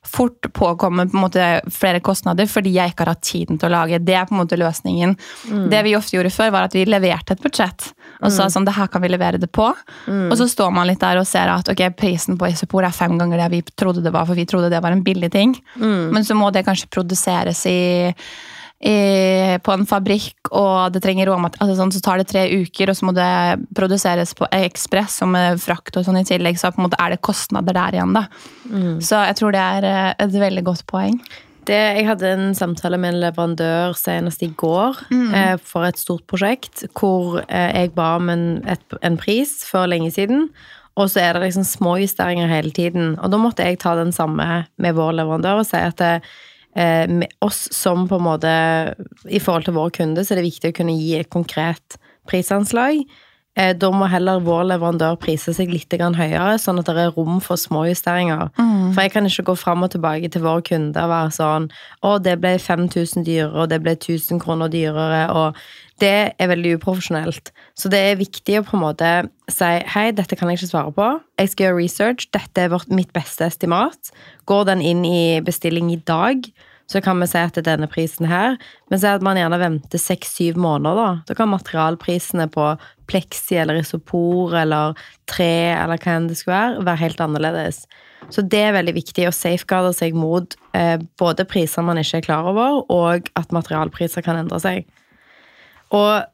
[0.04, 4.00] fort påkomme på måte flere kostnader fordi jeg ikke har hatt tiden til å lage.
[4.04, 5.16] Det er på en måte løsningen.
[5.73, 7.90] Det vi ofte gjorde før, var at vi leverte et budsjett.
[8.25, 9.66] Og sa sånn, det her kan vi levere det på.
[10.30, 13.16] Og så står man litt der og ser at ok, prisen på Isopor er fem
[13.20, 15.56] ganger det vi trodde det var, for vi trodde det var en billig ting.
[16.14, 17.80] Men så må det kanskje produseres i
[18.85, 22.93] i, på en fabrikk, og det trenger råmateriale, altså sånn, så tar det tre uker,
[22.93, 23.31] og så må det
[23.76, 27.14] produseres på ekspress og med frakt og sånn i tillegg, så på en måte er
[27.14, 28.26] det kostnader der igjen, da.
[29.00, 31.17] Så jeg tror det er eh, et veldig godt poeng.
[31.64, 34.99] Det, jeg hadde en samtale med en leverandør senest i går
[35.33, 39.88] eh, for et stort prosjekt, hvor eh, jeg ba om en, et, en pris for
[39.88, 40.51] lenge siden.
[41.01, 43.14] Og så er det liksom små justeringer hele tiden.
[43.18, 46.35] Og da måtte jeg ta den samme med vår leverandør og si at det, eh,
[46.74, 48.52] med oss som på en måte
[49.30, 51.94] I forhold til våre kunder, så er det viktig å kunne gi et konkret
[52.26, 53.04] prisanslag.
[53.55, 57.38] Eh, da må heller vår leverandør prise seg litt høyere, sånn at det er rom
[57.45, 58.51] for småjusteringer.
[58.59, 58.90] Mm.
[58.95, 61.71] For jeg kan ikke gå fram og tilbake til vår kunde og være sånn
[62.03, 65.55] Å, det ble 5000 dyrere, og det ble 1000 kroner dyrere, og
[66.03, 67.53] det er veldig uprofesjonelt.
[67.79, 69.11] Så det er viktig å på en måte
[69.53, 71.09] si hei, dette kan jeg ikke svare på.
[71.38, 72.27] Jeg skal gjøre research.
[72.35, 74.11] Dette er vårt, mitt beste estimat.
[74.51, 76.43] Går den inn i bestilling i dag,
[76.90, 78.59] så kan vi si at det er denne prisen her.
[78.92, 81.11] Men si at man gjerne venter seks-syv måneder, da.
[81.31, 82.75] Da kan materialprisene på
[83.09, 84.99] pleksi eller isopor eller
[85.31, 87.85] tre eller hva enn det skulle være, være helt annerledes.
[88.33, 92.29] Så det er veldig viktig å safeguarde seg mot eh, både priser man ikke er
[92.29, 94.87] klar over, og at materialpriser kan endre seg.
[95.94, 96.25] Og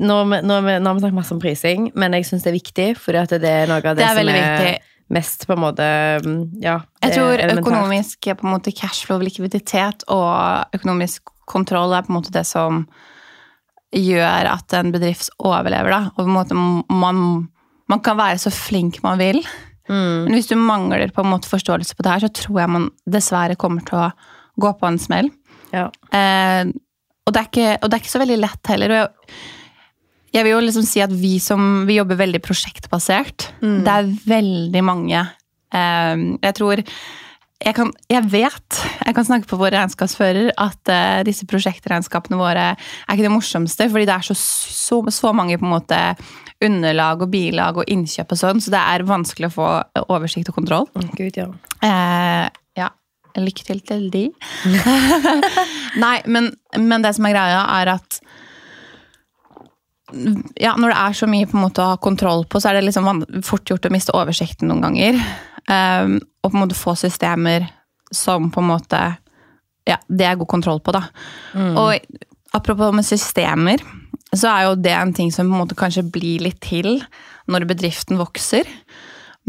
[0.00, 3.40] nå har vi, vi, snakket masse om prising, men jeg syns det er viktig, fordi
[3.42, 4.89] det er noe av det, Det er som er viktig.
[5.10, 5.86] Mest på en måte
[6.62, 6.80] Ja.
[7.02, 12.20] Jeg tror er økonomisk på en måte cashflow, likviditet og økonomisk kontroll er på en
[12.20, 12.84] måte det som
[13.90, 15.90] gjør at en bedrift overlever.
[15.90, 16.00] Da.
[16.14, 17.48] Og på en måte man,
[17.90, 19.42] man kan være så flink man vil,
[19.90, 20.26] Mm.
[20.28, 22.90] men hvis du mangler på en måte forståelse på det her, så tror jeg man
[23.10, 24.10] dessverre kommer til å
[24.60, 25.30] gå på en smell.
[25.74, 25.88] Ja.
[26.14, 26.70] Eh,
[27.26, 28.94] og, det ikke, og det er ikke så veldig lett heller.
[28.94, 29.08] Og jeg,
[30.30, 33.50] jeg vil jo liksom si at vi som vi jobber veldig prosjektbasert.
[33.60, 36.84] Det er veldig mange eh, Jeg tror
[37.60, 42.70] jeg, kan, jeg vet, jeg kan snakke på vår regnskapsfører, at eh, disse prosjektregnskapene våre
[42.72, 45.98] er ikke det morsomste, fordi det er så, så, så mange på en måte
[46.64, 49.68] underlag og bilag og innkjøp og sånn, så det er vanskelig å få
[50.06, 50.88] oversikt og kontroll.
[51.18, 51.50] Gud, ja.
[51.84, 52.48] Eh,
[52.80, 52.88] ja.
[53.36, 54.24] Lykke til til de.
[56.04, 58.22] Nei, men, men det som er greia, er at
[60.60, 62.78] ja, når det er så mye på en måte å ha kontroll på, så er
[62.78, 65.20] det liksom fort gjort å miste oversikten noen ganger.
[65.70, 67.68] Um, og på en måte få systemer
[68.14, 69.00] som på en måte
[69.88, 71.06] Ja, det er god kontroll på, da.
[71.56, 71.96] Og
[72.54, 73.80] apropos med systemer,
[74.36, 77.00] så er jo det en ting som på en måte kanskje blir litt til
[77.50, 78.68] når bedriften vokser.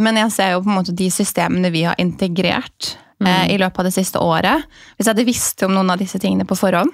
[0.02, 2.96] Men jeg ser jo på en måte de systemene vi har integrert
[3.28, 4.68] eh, i løpet av det siste året.
[4.96, 6.94] Hvis jeg hadde visst om noen av disse tingene på forhånd.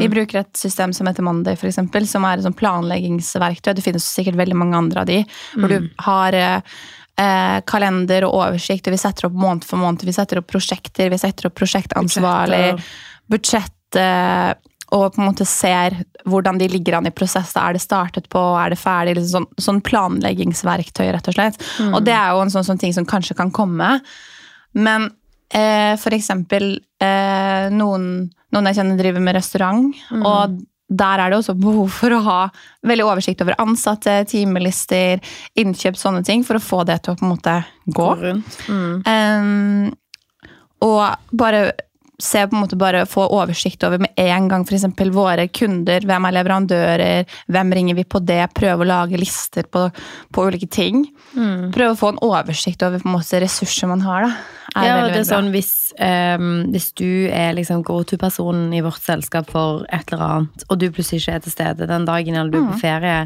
[0.00, 3.76] Vi bruker et system som heter Monday, for eksempel, som er et planleggingsverktøy.
[3.76, 5.20] Det finnes sikkert veldig mange andre av de,
[5.54, 6.74] hvor du har eh,
[7.20, 11.12] eh, kalender og oversikt, og vi setter opp måned for måned, vi setter opp prosjekter,
[11.12, 12.66] vi setter opp prosjektansvarlig,
[13.30, 14.50] budsjett, eh,
[14.92, 15.96] og på en måte ser
[16.28, 17.54] hvordan de ligger an i prosess.
[17.56, 19.14] Er det startet på, er det ferdig?
[19.16, 21.56] Liksom sånn, sånn planleggingsverktøy, rett og slett.
[21.86, 23.94] Og det er jo en sånn, sånn ting som kanskje kan komme.
[24.76, 25.08] Men
[25.52, 28.04] eh, for eksempel eh, noen,
[28.52, 30.26] noen jeg kjenner driver med restaurant, Mm.
[30.26, 30.60] og
[30.92, 32.40] der er det også behov for å ha
[32.84, 35.22] veldig oversikt over ansatte, timelister,
[35.56, 37.54] innkjøp, sånne ting, for å få det til å på en måte
[37.86, 38.10] gå.
[38.20, 38.58] rundt.
[38.68, 39.00] Mm.
[39.08, 39.94] Um,
[40.84, 41.70] og bare
[42.22, 44.84] se på en måte bare få oversikt over med en gang f.eks.
[45.14, 49.88] våre kunder, hvem er leverandører, hvem ringer vi på det, prøve å lage lister på,
[50.30, 51.06] på ulike ting.
[51.34, 51.72] Mm.
[51.74, 54.28] Prøve å få en oversikt over på en måte ressurser man har.
[54.28, 54.36] da.
[54.72, 59.02] Er Ja, veldig, det er sånn hvis, um, hvis du er liksom go-to-personen i vårt
[59.04, 62.52] selskap for et eller annet, og du plutselig ikke er til stede den dagen eller
[62.52, 63.18] du er på ferie,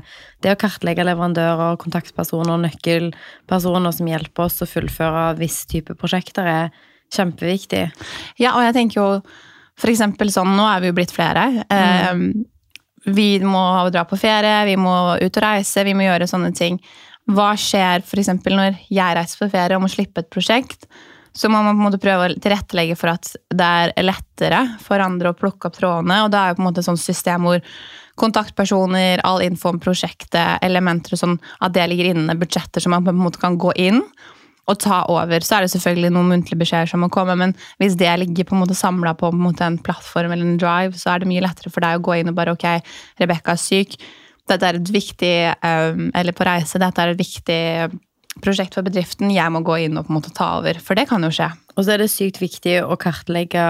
[0.42, 6.74] det å kartlegge leverandører, kontaktpersoner, nøkkelpersoner som hjelper oss å fullføre viss type prosjekter, er
[7.14, 7.86] kjempeviktig.
[8.42, 9.08] Ja, og jeg tenker jo
[9.76, 11.48] for eksempel sånn, nå er vi jo blitt flere.
[11.70, 12.12] Eh,
[13.12, 13.62] vi må
[13.94, 16.80] dra på ferie, vi må ut og reise, vi må gjøre sånne ting.
[17.30, 20.88] Hva skjer eksempel når jeg reiser på ferie og må slippe et prosjekt?
[21.36, 25.02] Så må man på en måte prøve å tilrettelegge for at det er lettere for
[25.04, 26.22] andre å plukke opp trådene.
[26.24, 27.60] Og da er jo på en måte et sånt system hvor
[28.16, 33.04] kontaktpersoner, all info om prosjektet, elementer og sånn, at det ligger inne, budsjetter som man
[33.04, 34.00] på en måte kan gå inn
[34.66, 35.44] og ta over.
[35.44, 38.56] Så er det selvfølgelig noen muntlige beskjeder som må komme, men hvis det ligger på
[38.56, 41.30] en måte samla på, på en, måte en plattform eller en drive, så er det
[41.30, 42.66] mye lettere for deg å gå inn og bare ok,
[43.20, 43.98] Rebekka er syk.
[44.46, 47.62] Dette er et viktig um, Eller på reise, dette er et viktig
[48.44, 49.32] prosjekt for bedriften.
[49.32, 51.48] Jeg må gå inn og på en måte ta over, for det kan jo skje.
[51.76, 53.64] Og så er det sykt viktig å kartlegge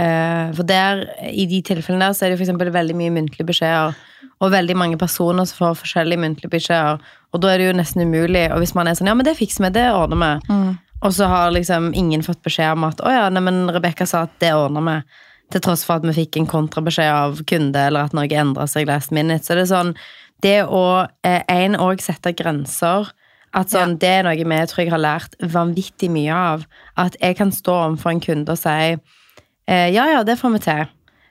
[0.00, 3.48] eh, For der, i de tilfellene der så er det for eksempel veldig mye muntlige
[3.48, 3.98] beskjeder.
[4.42, 7.02] Og veldig mange personer som får forskjellige muntlige beskjeder.
[7.32, 8.46] Og da er det jo nesten umulig.
[8.50, 10.56] Og hvis man er sånn Ja, men det fikser vi, det ordner vi.
[11.02, 14.24] Og så har liksom ingen fått beskjed om at å ja, nei, men Rebekka sa
[14.28, 14.98] at det ordner vi.
[15.52, 18.86] Til tross for at vi fikk en kontrabeskjed av kunde, eller at noe endra seg
[18.88, 19.44] last minute.
[19.44, 19.96] Så det er sånn
[20.42, 23.12] Det å én òg sette grenser
[23.52, 26.66] at sånn, Det er noe vi tror jeg har lært vanvittig mye av.
[26.96, 28.96] At jeg kan stå overfor en kunde og si
[29.68, 30.86] eh, ja, ja, det får vi til.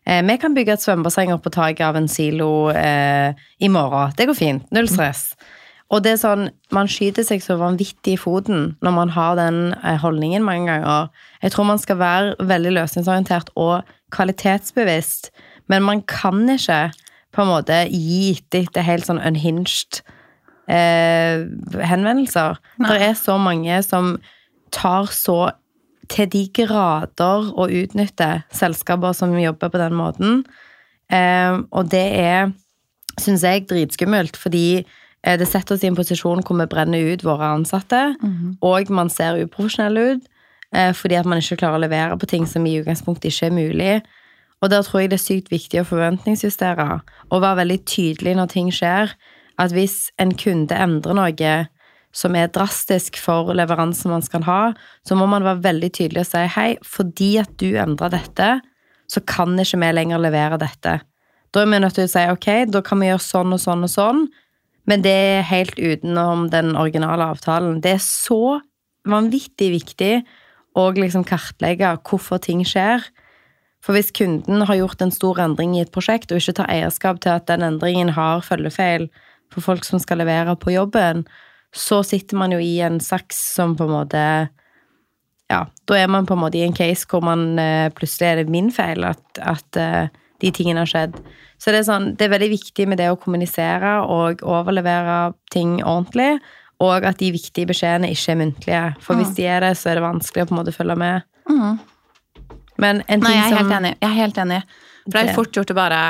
[0.05, 4.13] Eh, vi kan bygge et svømmebasseng opp på taket av en silo eh, i morgen.
[4.17, 4.69] Det går fint.
[4.73, 5.31] Null stress.
[5.91, 9.73] Og det er sånn, Man skyter seg så vanvittig i foten når man har den
[9.81, 11.09] eh, holdningen mange ganger.
[11.43, 13.81] Jeg tror man skal være veldig løsningsorientert og
[14.15, 15.31] kvalitetsbevisst,
[15.67, 16.91] men man kan ikke
[17.31, 20.01] på en måte gi etter helt sånn unhinged
[20.71, 21.43] eh,
[21.91, 22.59] henvendelser.
[22.79, 24.15] Det er så mange som
[24.71, 25.51] tar så
[26.11, 30.41] til de grader å utnytte selskaper som jobber på den måten.
[31.11, 32.51] Eh, og det er,
[33.19, 37.25] syns jeg, dritskummelt, fordi eh, det setter oss i en posisjon hvor vi brenner ut
[37.27, 38.03] våre ansatte,
[38.61, 40.31] og man ser uprofesjonell ut,
[40.75, 43.55] eh, fordi at man ikke klarer å levere på ting som i utgangspunktet ikke er
[43.55, 43.93] mulig.
[44.61, 46.89] Og der tror jeg det er sykt viktig å forventningsjustere,
[47.31, 49.15] og være veldig tydelig når ting skjer.
[49.61, 51.53] At hvis en kunde endrer noe
[52.11, 54.61] som er drastisk for leveransen man skal ha,
[55.07, 58.49] så må man være veldig tydelig og si hei, fordi at du endra dette,
[59.11, 60.97] så kan ikke vi lenger levere dette.
[61.51, 63.87] Da er vi nødt til å si ok, da kan vi gjøre sånn og sånn
[63.87, 64.21] og sånn,
[64.89, 67.81] men det er helt utenom den originale avtalen.
[67.83, 68.59] Det er så
[69.07, 70.13] vanvittig viktig
[70.79, 73.03] å liksom kartlegge hvorfor ting skjer.
[73.81, 77.21] For hvis kunden har gjort en stor endring i et prosjekt, og ikke tar eierskap
[77.23, 79.07] til at den endringen har følgefeil
[79.51, 81.25] for folk som skal levere på jobben,
[81.75, 84.23] så sitter man jo i en saks som på en måte
[85.51, 88.35] Ja, da er man på en måte i en case hvor man eh, plutselig er
[88.39, 90.07] det min feil at, at eh,
[90.39, 91.17] de tingene har skjedd.
[91.59, 95.75] Så det er, sånn, det er veldig viktig med det å kommunisere og overlevere ting
[95.83, 96.39] ordentlig,
[96.81, 98.85] og at de viktige beskjedene ikke er muntlige.
[99.05, 101.27] For hvis de er det, så er det vanskelig å på en måte følge med.
[102.81, 103.91] Men en ting Nei, jeg er som helt enig.
[103.99, 104.61] Jeg er helt enig.
[105.03, 106.01] For Det- er fort gjort å bare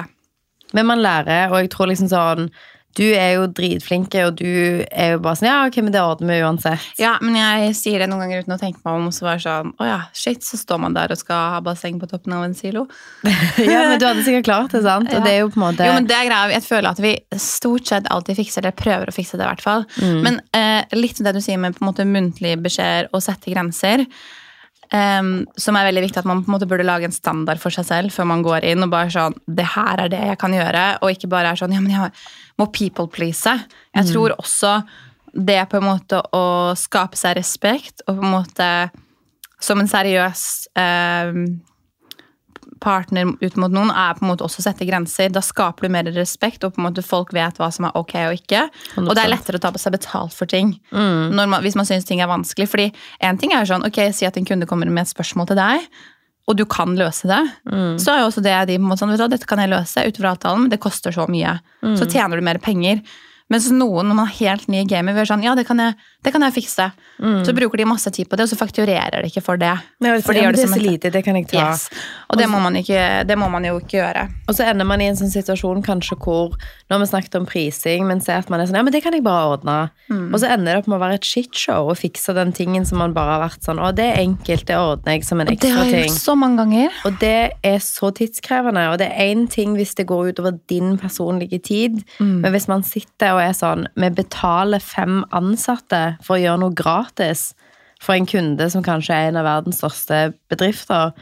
[0.74, 2.50] Men man lærer, og jeg tror liksom sånn
[2.98, 4.48] Du er jo dritflinke, og du
[4.92, 6.88] er jo bare sånn Ja, ok, men det ordner vi uansett.
[7.00, 9.72] Ja, men jeg sier det noen ganger uten å tenke meg om, så bare sånn
[9.80, 12.56] Å ja, shit, så står man der og skal ha basseng på toppen av en
[12.58, 12.88] silo.
[13.24, 15.08] ja, men du hadde sikkert klart det, sant?
[15.12, 15.24] Og Ja.
[15.24, 16.52] det er jo på en måte Jo, men det er greia.
[16.58, 19.64] Jeg føler at vi stort sett alltid fikser det, prøver å fikse det i hvert
[19.66, 19.88] fall.
[20.02, 24.06] Men eh, litt det du sier med på en måte muntlige beskjeder og sette grenser,
[24.96, 27.74] em, som er veldig viktig at man på en måte burde lage en standard for
[27.74, 30.56] seg selv før man går inn og bare sånn Det her er det jeg kan
[30.56, 32.12] gjøre, og ikke bare er sånn Ja, men jeg
[32.60, 33.56] må people please.
[33.96, 34.82] Jeg tror også
[35.32, 38.70] det på en måte å skape seg respekt og på en måte
[39.62, 40.44] som en seriøs
[40.76, 41.62] em,
[42.82, 45.30] partner ut mot noen, er på en måte også å sette grenser.
[45.34, 48.15] Da skaper du mer respekt, og på en måte folk vet hva som er ok
[48.28, 48.63] og ikke.
[49.06, 50.74] Og det er lettere å ta på seg betalt for ting
[51.38, 52.67] når man, hvis man syns ting er vanskelig.
[52.72, 52.89] Fordi
[53.22, 55.88] en ting er sånn, ok, Si at en kunde kommer med et spørsmål til deg,
[56.50, 57.41] og du kan løse det.
[58.02, 59.70] Så er jo også det de på en måte sånn, vet du, dette kan jeg
[59.72, 61.60] løse utover avtalen, men det koster så mye.
[61.96, 63.00] Så tjener du mer penger.
[63.52, 65.78] Mens noen, når man er helt ny i gamet, vil være sånn Ja, det kan
[65.80, 66.86] jeg, det kan jeg fikse.
[67.46, 69.72] Så bruker de masse tid på det, og så fakturerer de ikke for det.
[70.02, 71.72] Ja, For de men det er så lite, det kan jeg ta.
[71.72, 71.88] Yes.
[72.30, 74.28] Og det må, man ikke, det må man jo ikke gjøre.
[74.48, 76.54] Og så ender man i en sånn situasjon kanskje hvor
[76.92, 79.00] Nå har vi snakket om prising, men se at man er sånn Ja, men det
[79.06, 79.76] kan jeg bare ordne.
[80.12, 80.34] Mm.
[80.34, 83.00] Og så ender det opp med å være et shitshow og fikse den tingen som
[83.00, 85.62] man bare har vært sånn Å, det er enkelt, det ordner jeg som en ekstra
[85.62, 85.72] ting.
[85.72, 86.98] Det har jeg gjort så mange ganger.
[87.08, 90.98] Og det er så tidskrevende, og det er én ting hvis det går utover din
[91.02, 92.42] personlige tid, Mm.
[92.44, 96.76] men hvis man sitter og er sånn Vi betaler fem ansatte for å gjøre noe
[96.78, 97.52] gratis
[98.02, 101.13] for en kunde som kanskje er en av verdens største bedrifter,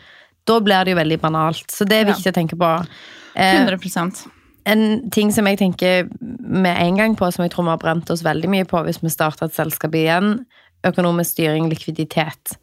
[0.48, 1.68] da blir det jo veldig banalt.
[1.70, 2.14] Så det er Ja.
[2.14, 2.88] viktig å tenke på.
[3.36, 4.28] Eh, 100%
[4.70, 8.10] en ting som jeg tenker med en gang på, som jeg tror vi har brent
[8.14, 10.44] oss veldig mye på hvis vi starter et selskap igjen,
[10.88, 12.58] økonomisk styring, likviditet.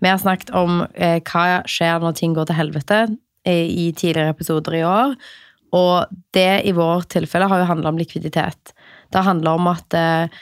[0.00, 3.00] Vi har snakket om eh, hva skjer når ting går til helvete
[3.44, 5.16] eh, i tidligere episoder i år.
[5.76, 8.72] Og det i vårt tilfelle har jo handla om likviditet.
[9.12, 10.38] Det handler om at eh,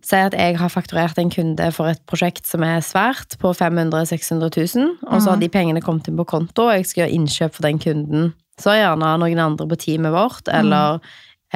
[0.00, 4.06] Si at jeg har fakturert en kunde for et prosjekt som er svært, på 500
[4.08, 7.16] 000-600 000, og så har de pengene kommet inn på konto, og jeg skal gjøre
[7.18, 8.30] innkjøp for den kunden.
[8.60, 11.00] Så har gjerne noen andre på teamet vårt, eller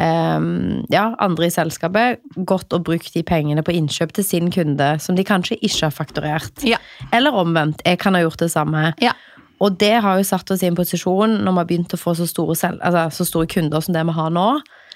[0.00, 4.94] ehm, ja, andre i selskapet, gått og brukt de pengene på innkjøp til sin kunde,
[5.00, 6.64] som de kanskje ikke har fakturert.
[6.68, 6.80] Ja.
[7.16, 7.84] Eller omvendt.
[7.88, 8.90] Jeg kan ha gjort det samme.
[9.04, 9.16] Ja.
[9.64, 12.16] Og det har jo satt oss i en posisjon når vi har begynt å få
[12.18, 14.48] så store, selv, altså, så store kunder som det vi har nå,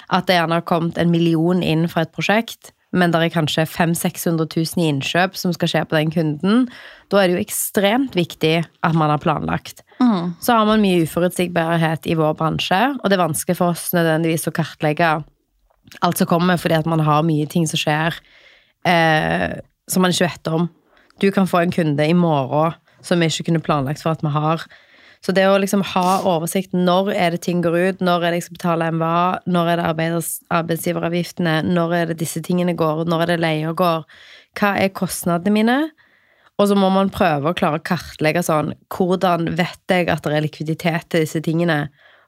[0.09, 3.67] at det gjerne har kommet en million inn fra et prosjekt, men det er kanskje
[3.69, 6.63] 500 000-600 000 i innkjøp som skal skje på den kunden.
[7.13, 9.83] Da er det jo ekstremt viktig at man har planlagt.
[10.01, 10.33] Mm.
[10.41, 14.49] Så har man mye uforutsigbarhet i vår bransje, og det er vanskelig for oss nødvendigvis
[14.49, 15.19] å kartlegge
[16.05, 18.17] alt som kommer, fordi at man har mye ting som skjer
[18.89, 20.69] eh, som man ikke vet om.
[21.21, 24.33] Du kan få en kunde i morgen som vi ikke kunne planlagt for at vi
[24.35, 24.65] har.
[25.25, 28.41] Så det å liksom ha oversikt når er det ting går ut, når er det
[28.41, 29.87] jeg skal betale MVA, når er det
[30.61, 34.07] arbeidsgiveravgiftene, når er det disse tingene går, når er det leia går,
[34.59, 35.79] hva er kostnadene mine?
[36.59, 40.35] Og så må man prøve å klare å kartlegge sånn Hvordan vet jeg at det
[40.35, 41.85] er likviditet til disse tingene?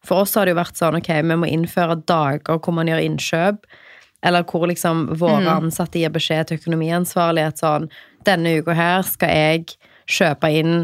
[0.06, 3.02] For oss har det jo vært sånn ok, vi må innføre dager hvor man gjør
[3.04, 3.66] innkjøp.
[4.26, 7.90] Eller hvor liksom våre ansatte gir beskjed til økonomiansvarlig at sånn
[8.28, 9.76] Denne uka her skal jeg
[10.10, 10.74] kjøpe inn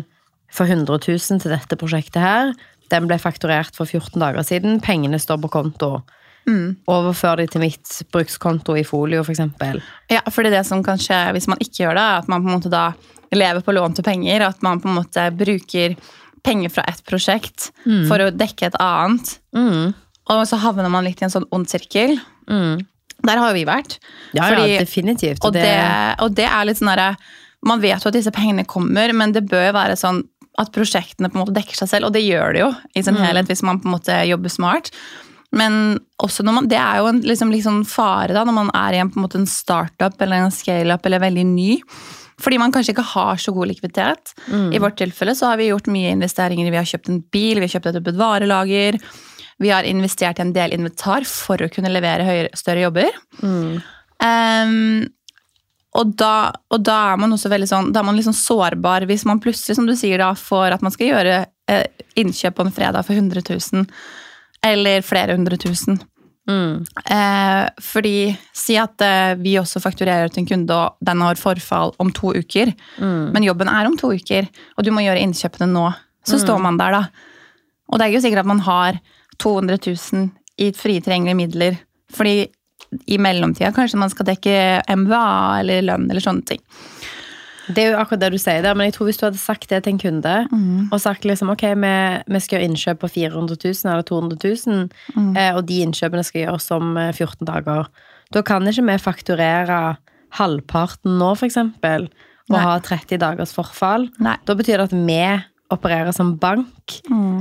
[0.57, 2.53] for 100 000 til dette prosjektet her.
[2.93, 4.81] Den ble fakturert for 14 dager siden.
[4.85, 5.91] Pengene står på konto.
[6.87, 9.81] Overfør de til mitt brukskonto i Folio, for eksempel.
[10.13, 12.45] Ja, for det er det som kan skje hvis man ikke gjør det, at man
[12.45, 12.85] på en måte da
[13.35, 15.97] lever på lånte penger, at man på en måte bruker
[16.47, 17.73] penger fra et prosjekt
[18.07, 19.95] for å dekke et annet, Mm.
[20.31, 22.21] og så havner man litt i en sånn ond sirkel.
[22.47, 23.99] Der har jo vi vært.
[24.33, 25.45] Ja, Fordi- ja, definitivt.
[25.45, 25.67] Og det,
[26.21, 27.17] og det er litt sånn derre
[27.65, 30.23] Man vet jo at disse pengene kommer, men det bør jo være sånn
[30.61, 33.19] at prosjektene på en måte dekker seg selv, og det gjør det jo i sin
[33.21, 34.93] helhet hvis man på en måte jobber smart.
[35.57, 38.97] Men også når man, det er jo en liksom, liksom fare da, når man er
[38.97, 41.71] i en, på en, måte en startup eller en scale-up eller veldig ny.
[42.43, 44.35] Fordi man kanskje ikke har så god likviditet.
[44.75, 46.69] I vårt tilfelle så har vi gjort mye investeringer.
[46.73, 48.99] Vi har kjøpt en bil, vi har kjøpt et varelager.
[49.63, 53.17] Vi har investert i en del inventar for å kunne levere høyere, større jobber.
[54.27, 55.07] Ehm,
[55.97, 59.25] og, da, og da er man også veldig sånn, da er man liksom sårbar hvis
[59.29, 61.39] man plutselig, som du sier, da, får at man skal gjøre
[61.73, 61.87] eh,
[62.21, 63.89] innkjøp på en fredag for 100 000.
[64.67, 66.01] Eller flere hundre tusen.
[66.51, 66.85] Mm.
[67.11, 68.17] Eh, fordi
[68.57, 72.33] si at eh, vi også fakturerer til en kunde, og den har forfall om to
[72.35, 72.73] uker.
[72.99, 75.87] Men jobben er om to uker, og du må gjøre innkjøpene nå.
[76.27, 77.27] Så står man der, da.
[77.87, 78.99] Og det er ikke sikkert at man har
[79.39, 81.77] 200 000 i frie midler.
[82.11, 82.49] Fordi
[83.07, 84.57] i mellomtida kanskje man skal dekke
[85.05, 85.27] MVA
[85.61, 86.63] eller lønn eller sånne ting.
[87.67, 89.67] Det er jo akkurat det du sier der, men jeg tror hvis du hadde sagt
[89.73, 90.35] det til en kunde,
[90.95, 91.95] og sagt liksom ok, vi,
[92.31, 94.39] vi skal gjøre innkjøp på 400 000 eller 200
[94.71, 94.85] 000,
[95.35, 97.91] eh, og de innkjøpene skal gjøres om eh, 14 dager,
[98.35, 99.81] da kan ikke vi fakturere
[100.39, 102.09] halvparten nå, eksempel,
[102.47, 102.63] og Nei.
[102.63, 104.09] ha 30 dagers forfall.
[104.23, 104.37] Nei.
[104.47, 105.21] Da betyr det at vi
[105.75, 107.01] opererer som bank.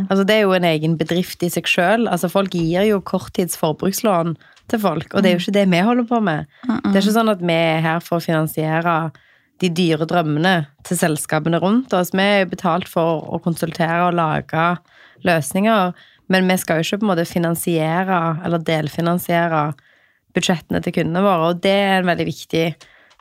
[0.09, 2.07] Altså, det er jo en egen bedrift i seg sjøl.
[2.09, 4.35] Altså, folk gir jo korttids forbrukslån
[4.71, 6.49] til folk, og det er jo ikke det vi holder på med.
[6.65, 8.95] Det er ikke sånn at vi er her for å finansiere
[9.61, 10.55] de dyre drømmene
[10.87, 12.11] til selskapene rundt oss.
[12.15, 14.65] Vi er jo betalt for å konsultere og lage
[15.25, 15.93] løsninger,
[16.33, 19.67] men vi skal jo ikke på en måte finansiere eller delfinansiere
[20.35, 22.65] budsjettene til kundene våre, og det er en veldig viktig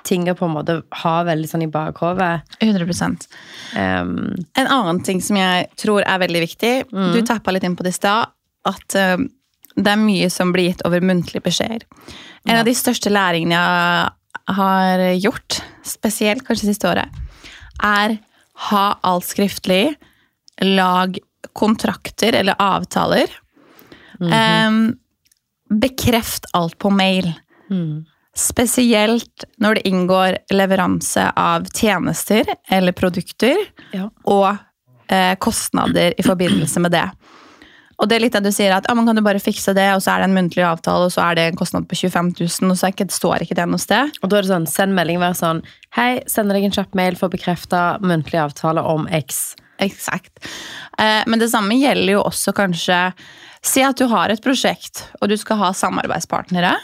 [0.04, 2.56] ting å på en måte ha veldig sånn i bakhovet.
[2.60, 2.86] 100
[3.74, 7.82] Um, En annen ting som jeg tror er veldig viktig, du tappa litt inn på
[7.82, 8.30] det i stad,
[8.68, 9.16] at eh,
[9.74, 11.82] det er mye som blir gitt over muntlige beskjeder.
[12.46, 17.08] En av de største læringene jeg har gjort, spesielt kanskje siste året,
[17.82, 18.18] er
[18.70, 19.96] ha alt skriftlig,
[20.62, 21.18] lag
[21.52, 23.32] kontrakter eller avtaler.
[24.22, 24.94] Em,
[25.70, 27.32] bekreft alt på mail.
[28.34, 33.56] Spesielt når det inngår leveranse av tjenester eller produkter
[33.94, 34.08] Ja.
[34.26, 34.56] og
[35.08, 37.04] eh, kostnader i forbindelse med det.
[38.02, 39.86] Og det er litt det du sier at ja, man kan jo bare fikse det,
[39.94, 42.32] og så er det en muntlig avtale, og så er det en kostnad på 25
[42.40, 44.10] 000, og så ikke, står ikke det noe sted.
[44.20, 45.62] Og da er det sånn, send melding, vær sånn
[45.94, 49.54] Hei, sender deg en kjapp mail for å bekrefte muntlig avtale om X.
[49.82, 50.44] Eksakt.
[50.98, 53.00] Eh, men det samme gjelder jo også kanskje
[53.64, 56.74] Si at du har et prosjekt, og du skal ha samarbeidspartnere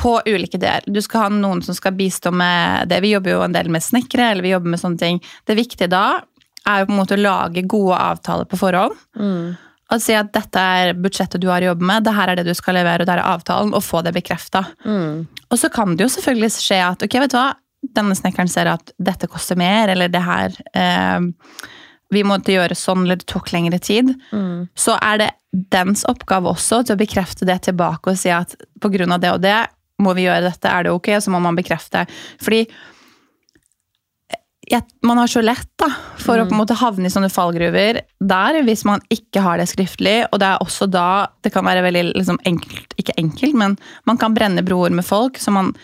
[0.00, 0.86] på ulike deler.
[0.88, 3.02] Du skal ha noen som skal bistå med det.
[3.04, 5.18] Vi jobber jo en del med snekkere, eller vi jobber med sånne ting.
[5.44, 6.22] Det viktige da
[6.64, 8.96] er jo på en måte å lage gode avtaler på forhånd.
[9.92, 12.46] Og si at dette er budsjettet du har å jobbe med, det her er det
[12.48, 14.64] du skal levere, og det er avtalen, og få det bekrefta.
[15.50, 17.50] Og så kan det jo selvfølgelig skje at ok, vet du hva,
[17.96, 21.20] denne snekkeren ser at dette koster mer, eller det her eh,
[22.10, 24.14] Vi måtte gjøre sånn, eller det tok lengre tid.
[24.78, 29.18] Så er det dens oppgave også til å bekrefte det tilbake og si at pga.
[29.18, 29.58] det og det
[30.00, 31.12] må vi gjøre dette, er det ok?
[31.16, 32.06] Og så må man bekrefte.
[32.42, 32.64] Fordi
[35.02, 35.88] man har så lett da,
[36.20, 39.66] for å på en måte havne i sånne fallgruver der hvis man ikke har det
[39.70, 40.28] skriftlig.
[40.30, 43.76] Og det er også da det kan være veldig liksom, enkelt, ikke enkelt, men
[44.08, 45.74] man kan brenne broer med folk som man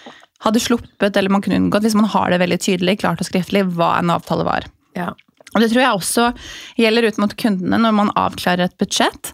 [0.44, 3.64] hadde sluppet eller man kunne unngått hvis man har det veldig tydelig, klart og skriftlig,
[3.74, 4.68] hva en avtale var.
[4.96, 5.10] Ja.
[5.56, 6.26] Og det tror jeg også
[6.76, 9.32] gjelder ut mot kundene når man avklarer et budsjett.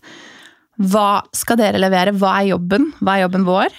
[0.78, 2.14] Hva skal dere levere?
[2.16, 2.88] Hva er jobben?
[3.02, 3.74] Hva er jobben vår?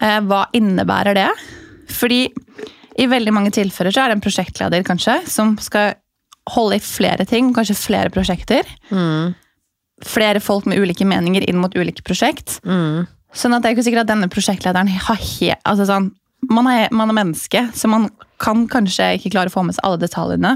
[0.00, 1.28] Eh, Hva innebærer det?
[1.90, 2.20] Fordi
[3.00, 5.94] i veldig mange tilfeller så er det en prosjektleder kanskje, som skal
[6.52, 8.68] holde i flere ting, kanskje flere prosjekter.
[10.04, 12.58] Flere folk med ulike meninger inn mot ulike prosjekt.
[13.36, 16.08] Sånn at det er ikke sikkert at denne prosjektlederen har he altså sånn,
[16.50, 18.08] man, er, man er menneske, så man
[18.40, 20.54] kan kanskje ikke klare å få med seg alle detaljene.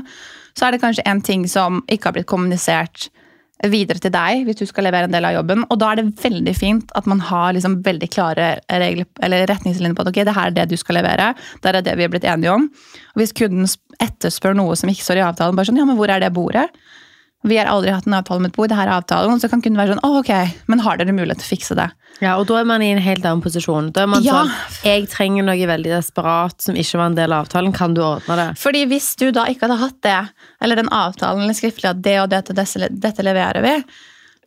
[0.55, 3.09] Så er det kanskje en ting som ikke har blitt kommunisert
[3.71, 5.64] videre til deg hvis du skal levere en del av jobben.
[5.71, 9.97] Og da er det veldig fint at man har liksom veldig klare regler, eller retningslinjer
[9.97, 11.33] på at ok, det her er det du skal levere.
[11.62, 12.69] Det er det vi er blitt enige om.
[13.14, 13.69] Og hvis kunden
[14.03, 16.67] etterspør noe som ikke står i avtalen, bare sånn, ja, men hvor er det bordet?
[17.45, 19.41] Vi har aldri hatt en avtale med et bord, det her er avtalen.
[19.43, 20.31] Så kan kunden være sånn, å ok,
[20.73, 21.91] men har dere mulighet til å fikse det?
[22.23, 23.91] Ja, og da er man i en helt annen posisjon.
[23.93, 24.45] Da er man Ja.
[24.45, 24.51] sånn
[24.85, 27.75] Jeg trenger noe veldig desperat som ikke var en del av avtalen.
[27.75, 28.49] Kan du ordne det?
[28.59, 30.31] Fordi hvis du da ikke hadde hatt det,
[30.63, 33.85] eller den avtalen eller skriftlig at det og dette, dette, leverer vi,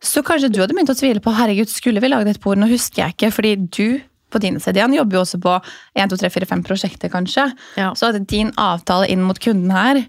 [0.02, 2.58] så kanskje du hadde begynt å tvile på herregud, skulle vi lage et bord?
[2.58, 5.54] Nå husker jeg ikke, fordi du på din side igjen jobber jo også på
[5.96, 7.52] 1, 2, 3, 4, 5 prosjekter, kanskje.
[7.76, 7.92] Ja.
[7.94, 10.02] Så at din avtale inn mot kunden her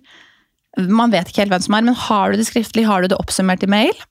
[0.88, 3.18] Man vet ikke helt hvem som er, men har du det skriftlig, har du det
[3.20, 4.06] oppsummert i mail?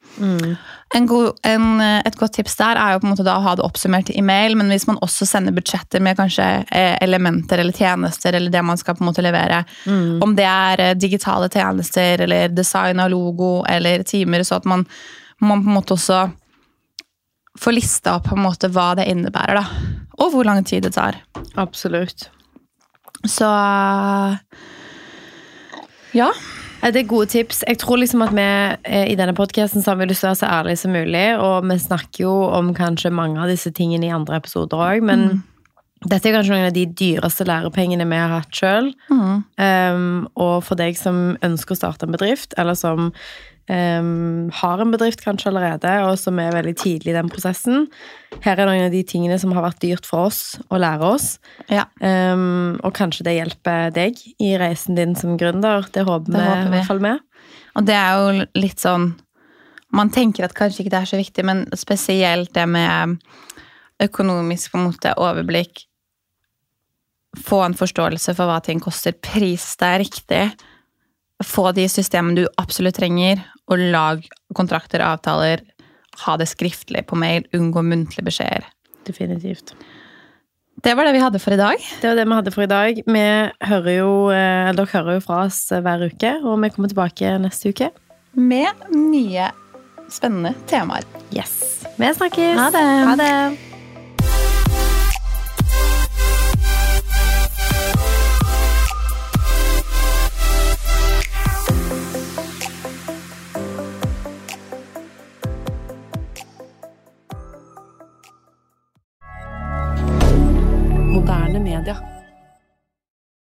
[0.96, 3.52] En god, en, et godt tips der er jo på en måte da å ha
[3.58, 7.76] det oppsummert i mail, men hvis man også sender budsjetter med kanskje eh, elementer eller
[7.76, 9.62] tjenester, eller det man skal på en måte levere,
[10.24, 14.86] om det er eh, digitale tjenester eller design av logo eller timer, så at man,
[15.44, 16.24] man på en måte også
[17.58, 19.94] får lista opp på en måte hva det innebærer, da.
[20.18, 21.20] Og hvor lang tid det tar.
[21.58, 22.28] Absolutt.
[23.26, 23.48] Så
[26.16, 26.30] ja.
[26.78, 27.64] Det er gode tips.
[27.66, 28.46] Jeg tror liksom at vi
[28.86, 31.26] eh, i denne podcasten så har vi lyst til å være så ærlige som mulig,
[31.42, 35.40] og vi snakker jo om kanskje mange av disse tingene i andre episoder òg, men
[36.06, 38.92] dette er kanskje noen av de dyreste lærepengene vi har hatt sjøl.
[39.10, 43.10] Um, og for deg som ønsker å starte en bedrift, eller som
[43.68, 47.86] um, har en bedrift kanskje allerede, og som er veldig tidlig i den prosessen,
[48.44, 51.28] her er noen av de tingene som har vært dyrt for oss å lære oss.
[51.72, 51.86] ja.
[52.00, 55.86] Um, og kanskje det hjelper deg i reisen din som gründer.
[55.92, 57.24] Det håper Det vi i hvert fall med.
[57.78, 59.12] Og det er jo litt sånn
[59.94, 63.14] Man tenker at kanskje ikke det er så viktig, men spesielt det med
[64.04, 65.86] økonomisk på en måte overblikk.
[67.40, 69.16] Få en forståelse for hva ting koster.
[69.16, 70.42] Pris det er riktig.
[71.44, 74.24] Få de systemene du absolutt trenger, og lag
[74.56, 75.62] kontrakter og avtaler.
[76.24, 77.46] Ha det skriftlig på mail.
[77.54, 78.66] Unngå muntlige beskjeder.
[79.06, 79.74] Definitivt.
[80.82, 81.78] Det var det vi hadde for i dag.
[82.00, 83.00] Det var det vi hadde for i dag.
[83.06, 83.24] Vi
[83.70, 87.74] hører jo, eh, dere hører jo fra oss hver uke, og vi kommer tilbake neste
[87.74, 87.90] uke.
[88.34, 89.50] Med nye,
[90.10, 91.06] spennende temaer.
[91.34, 91.84] Yes.
[91.98, 92.58] Vi snakkes.
[92.58, 92.86] Ha det.
[93.10, 93.67] Ha det.
[111.88, 112.17] Twitter.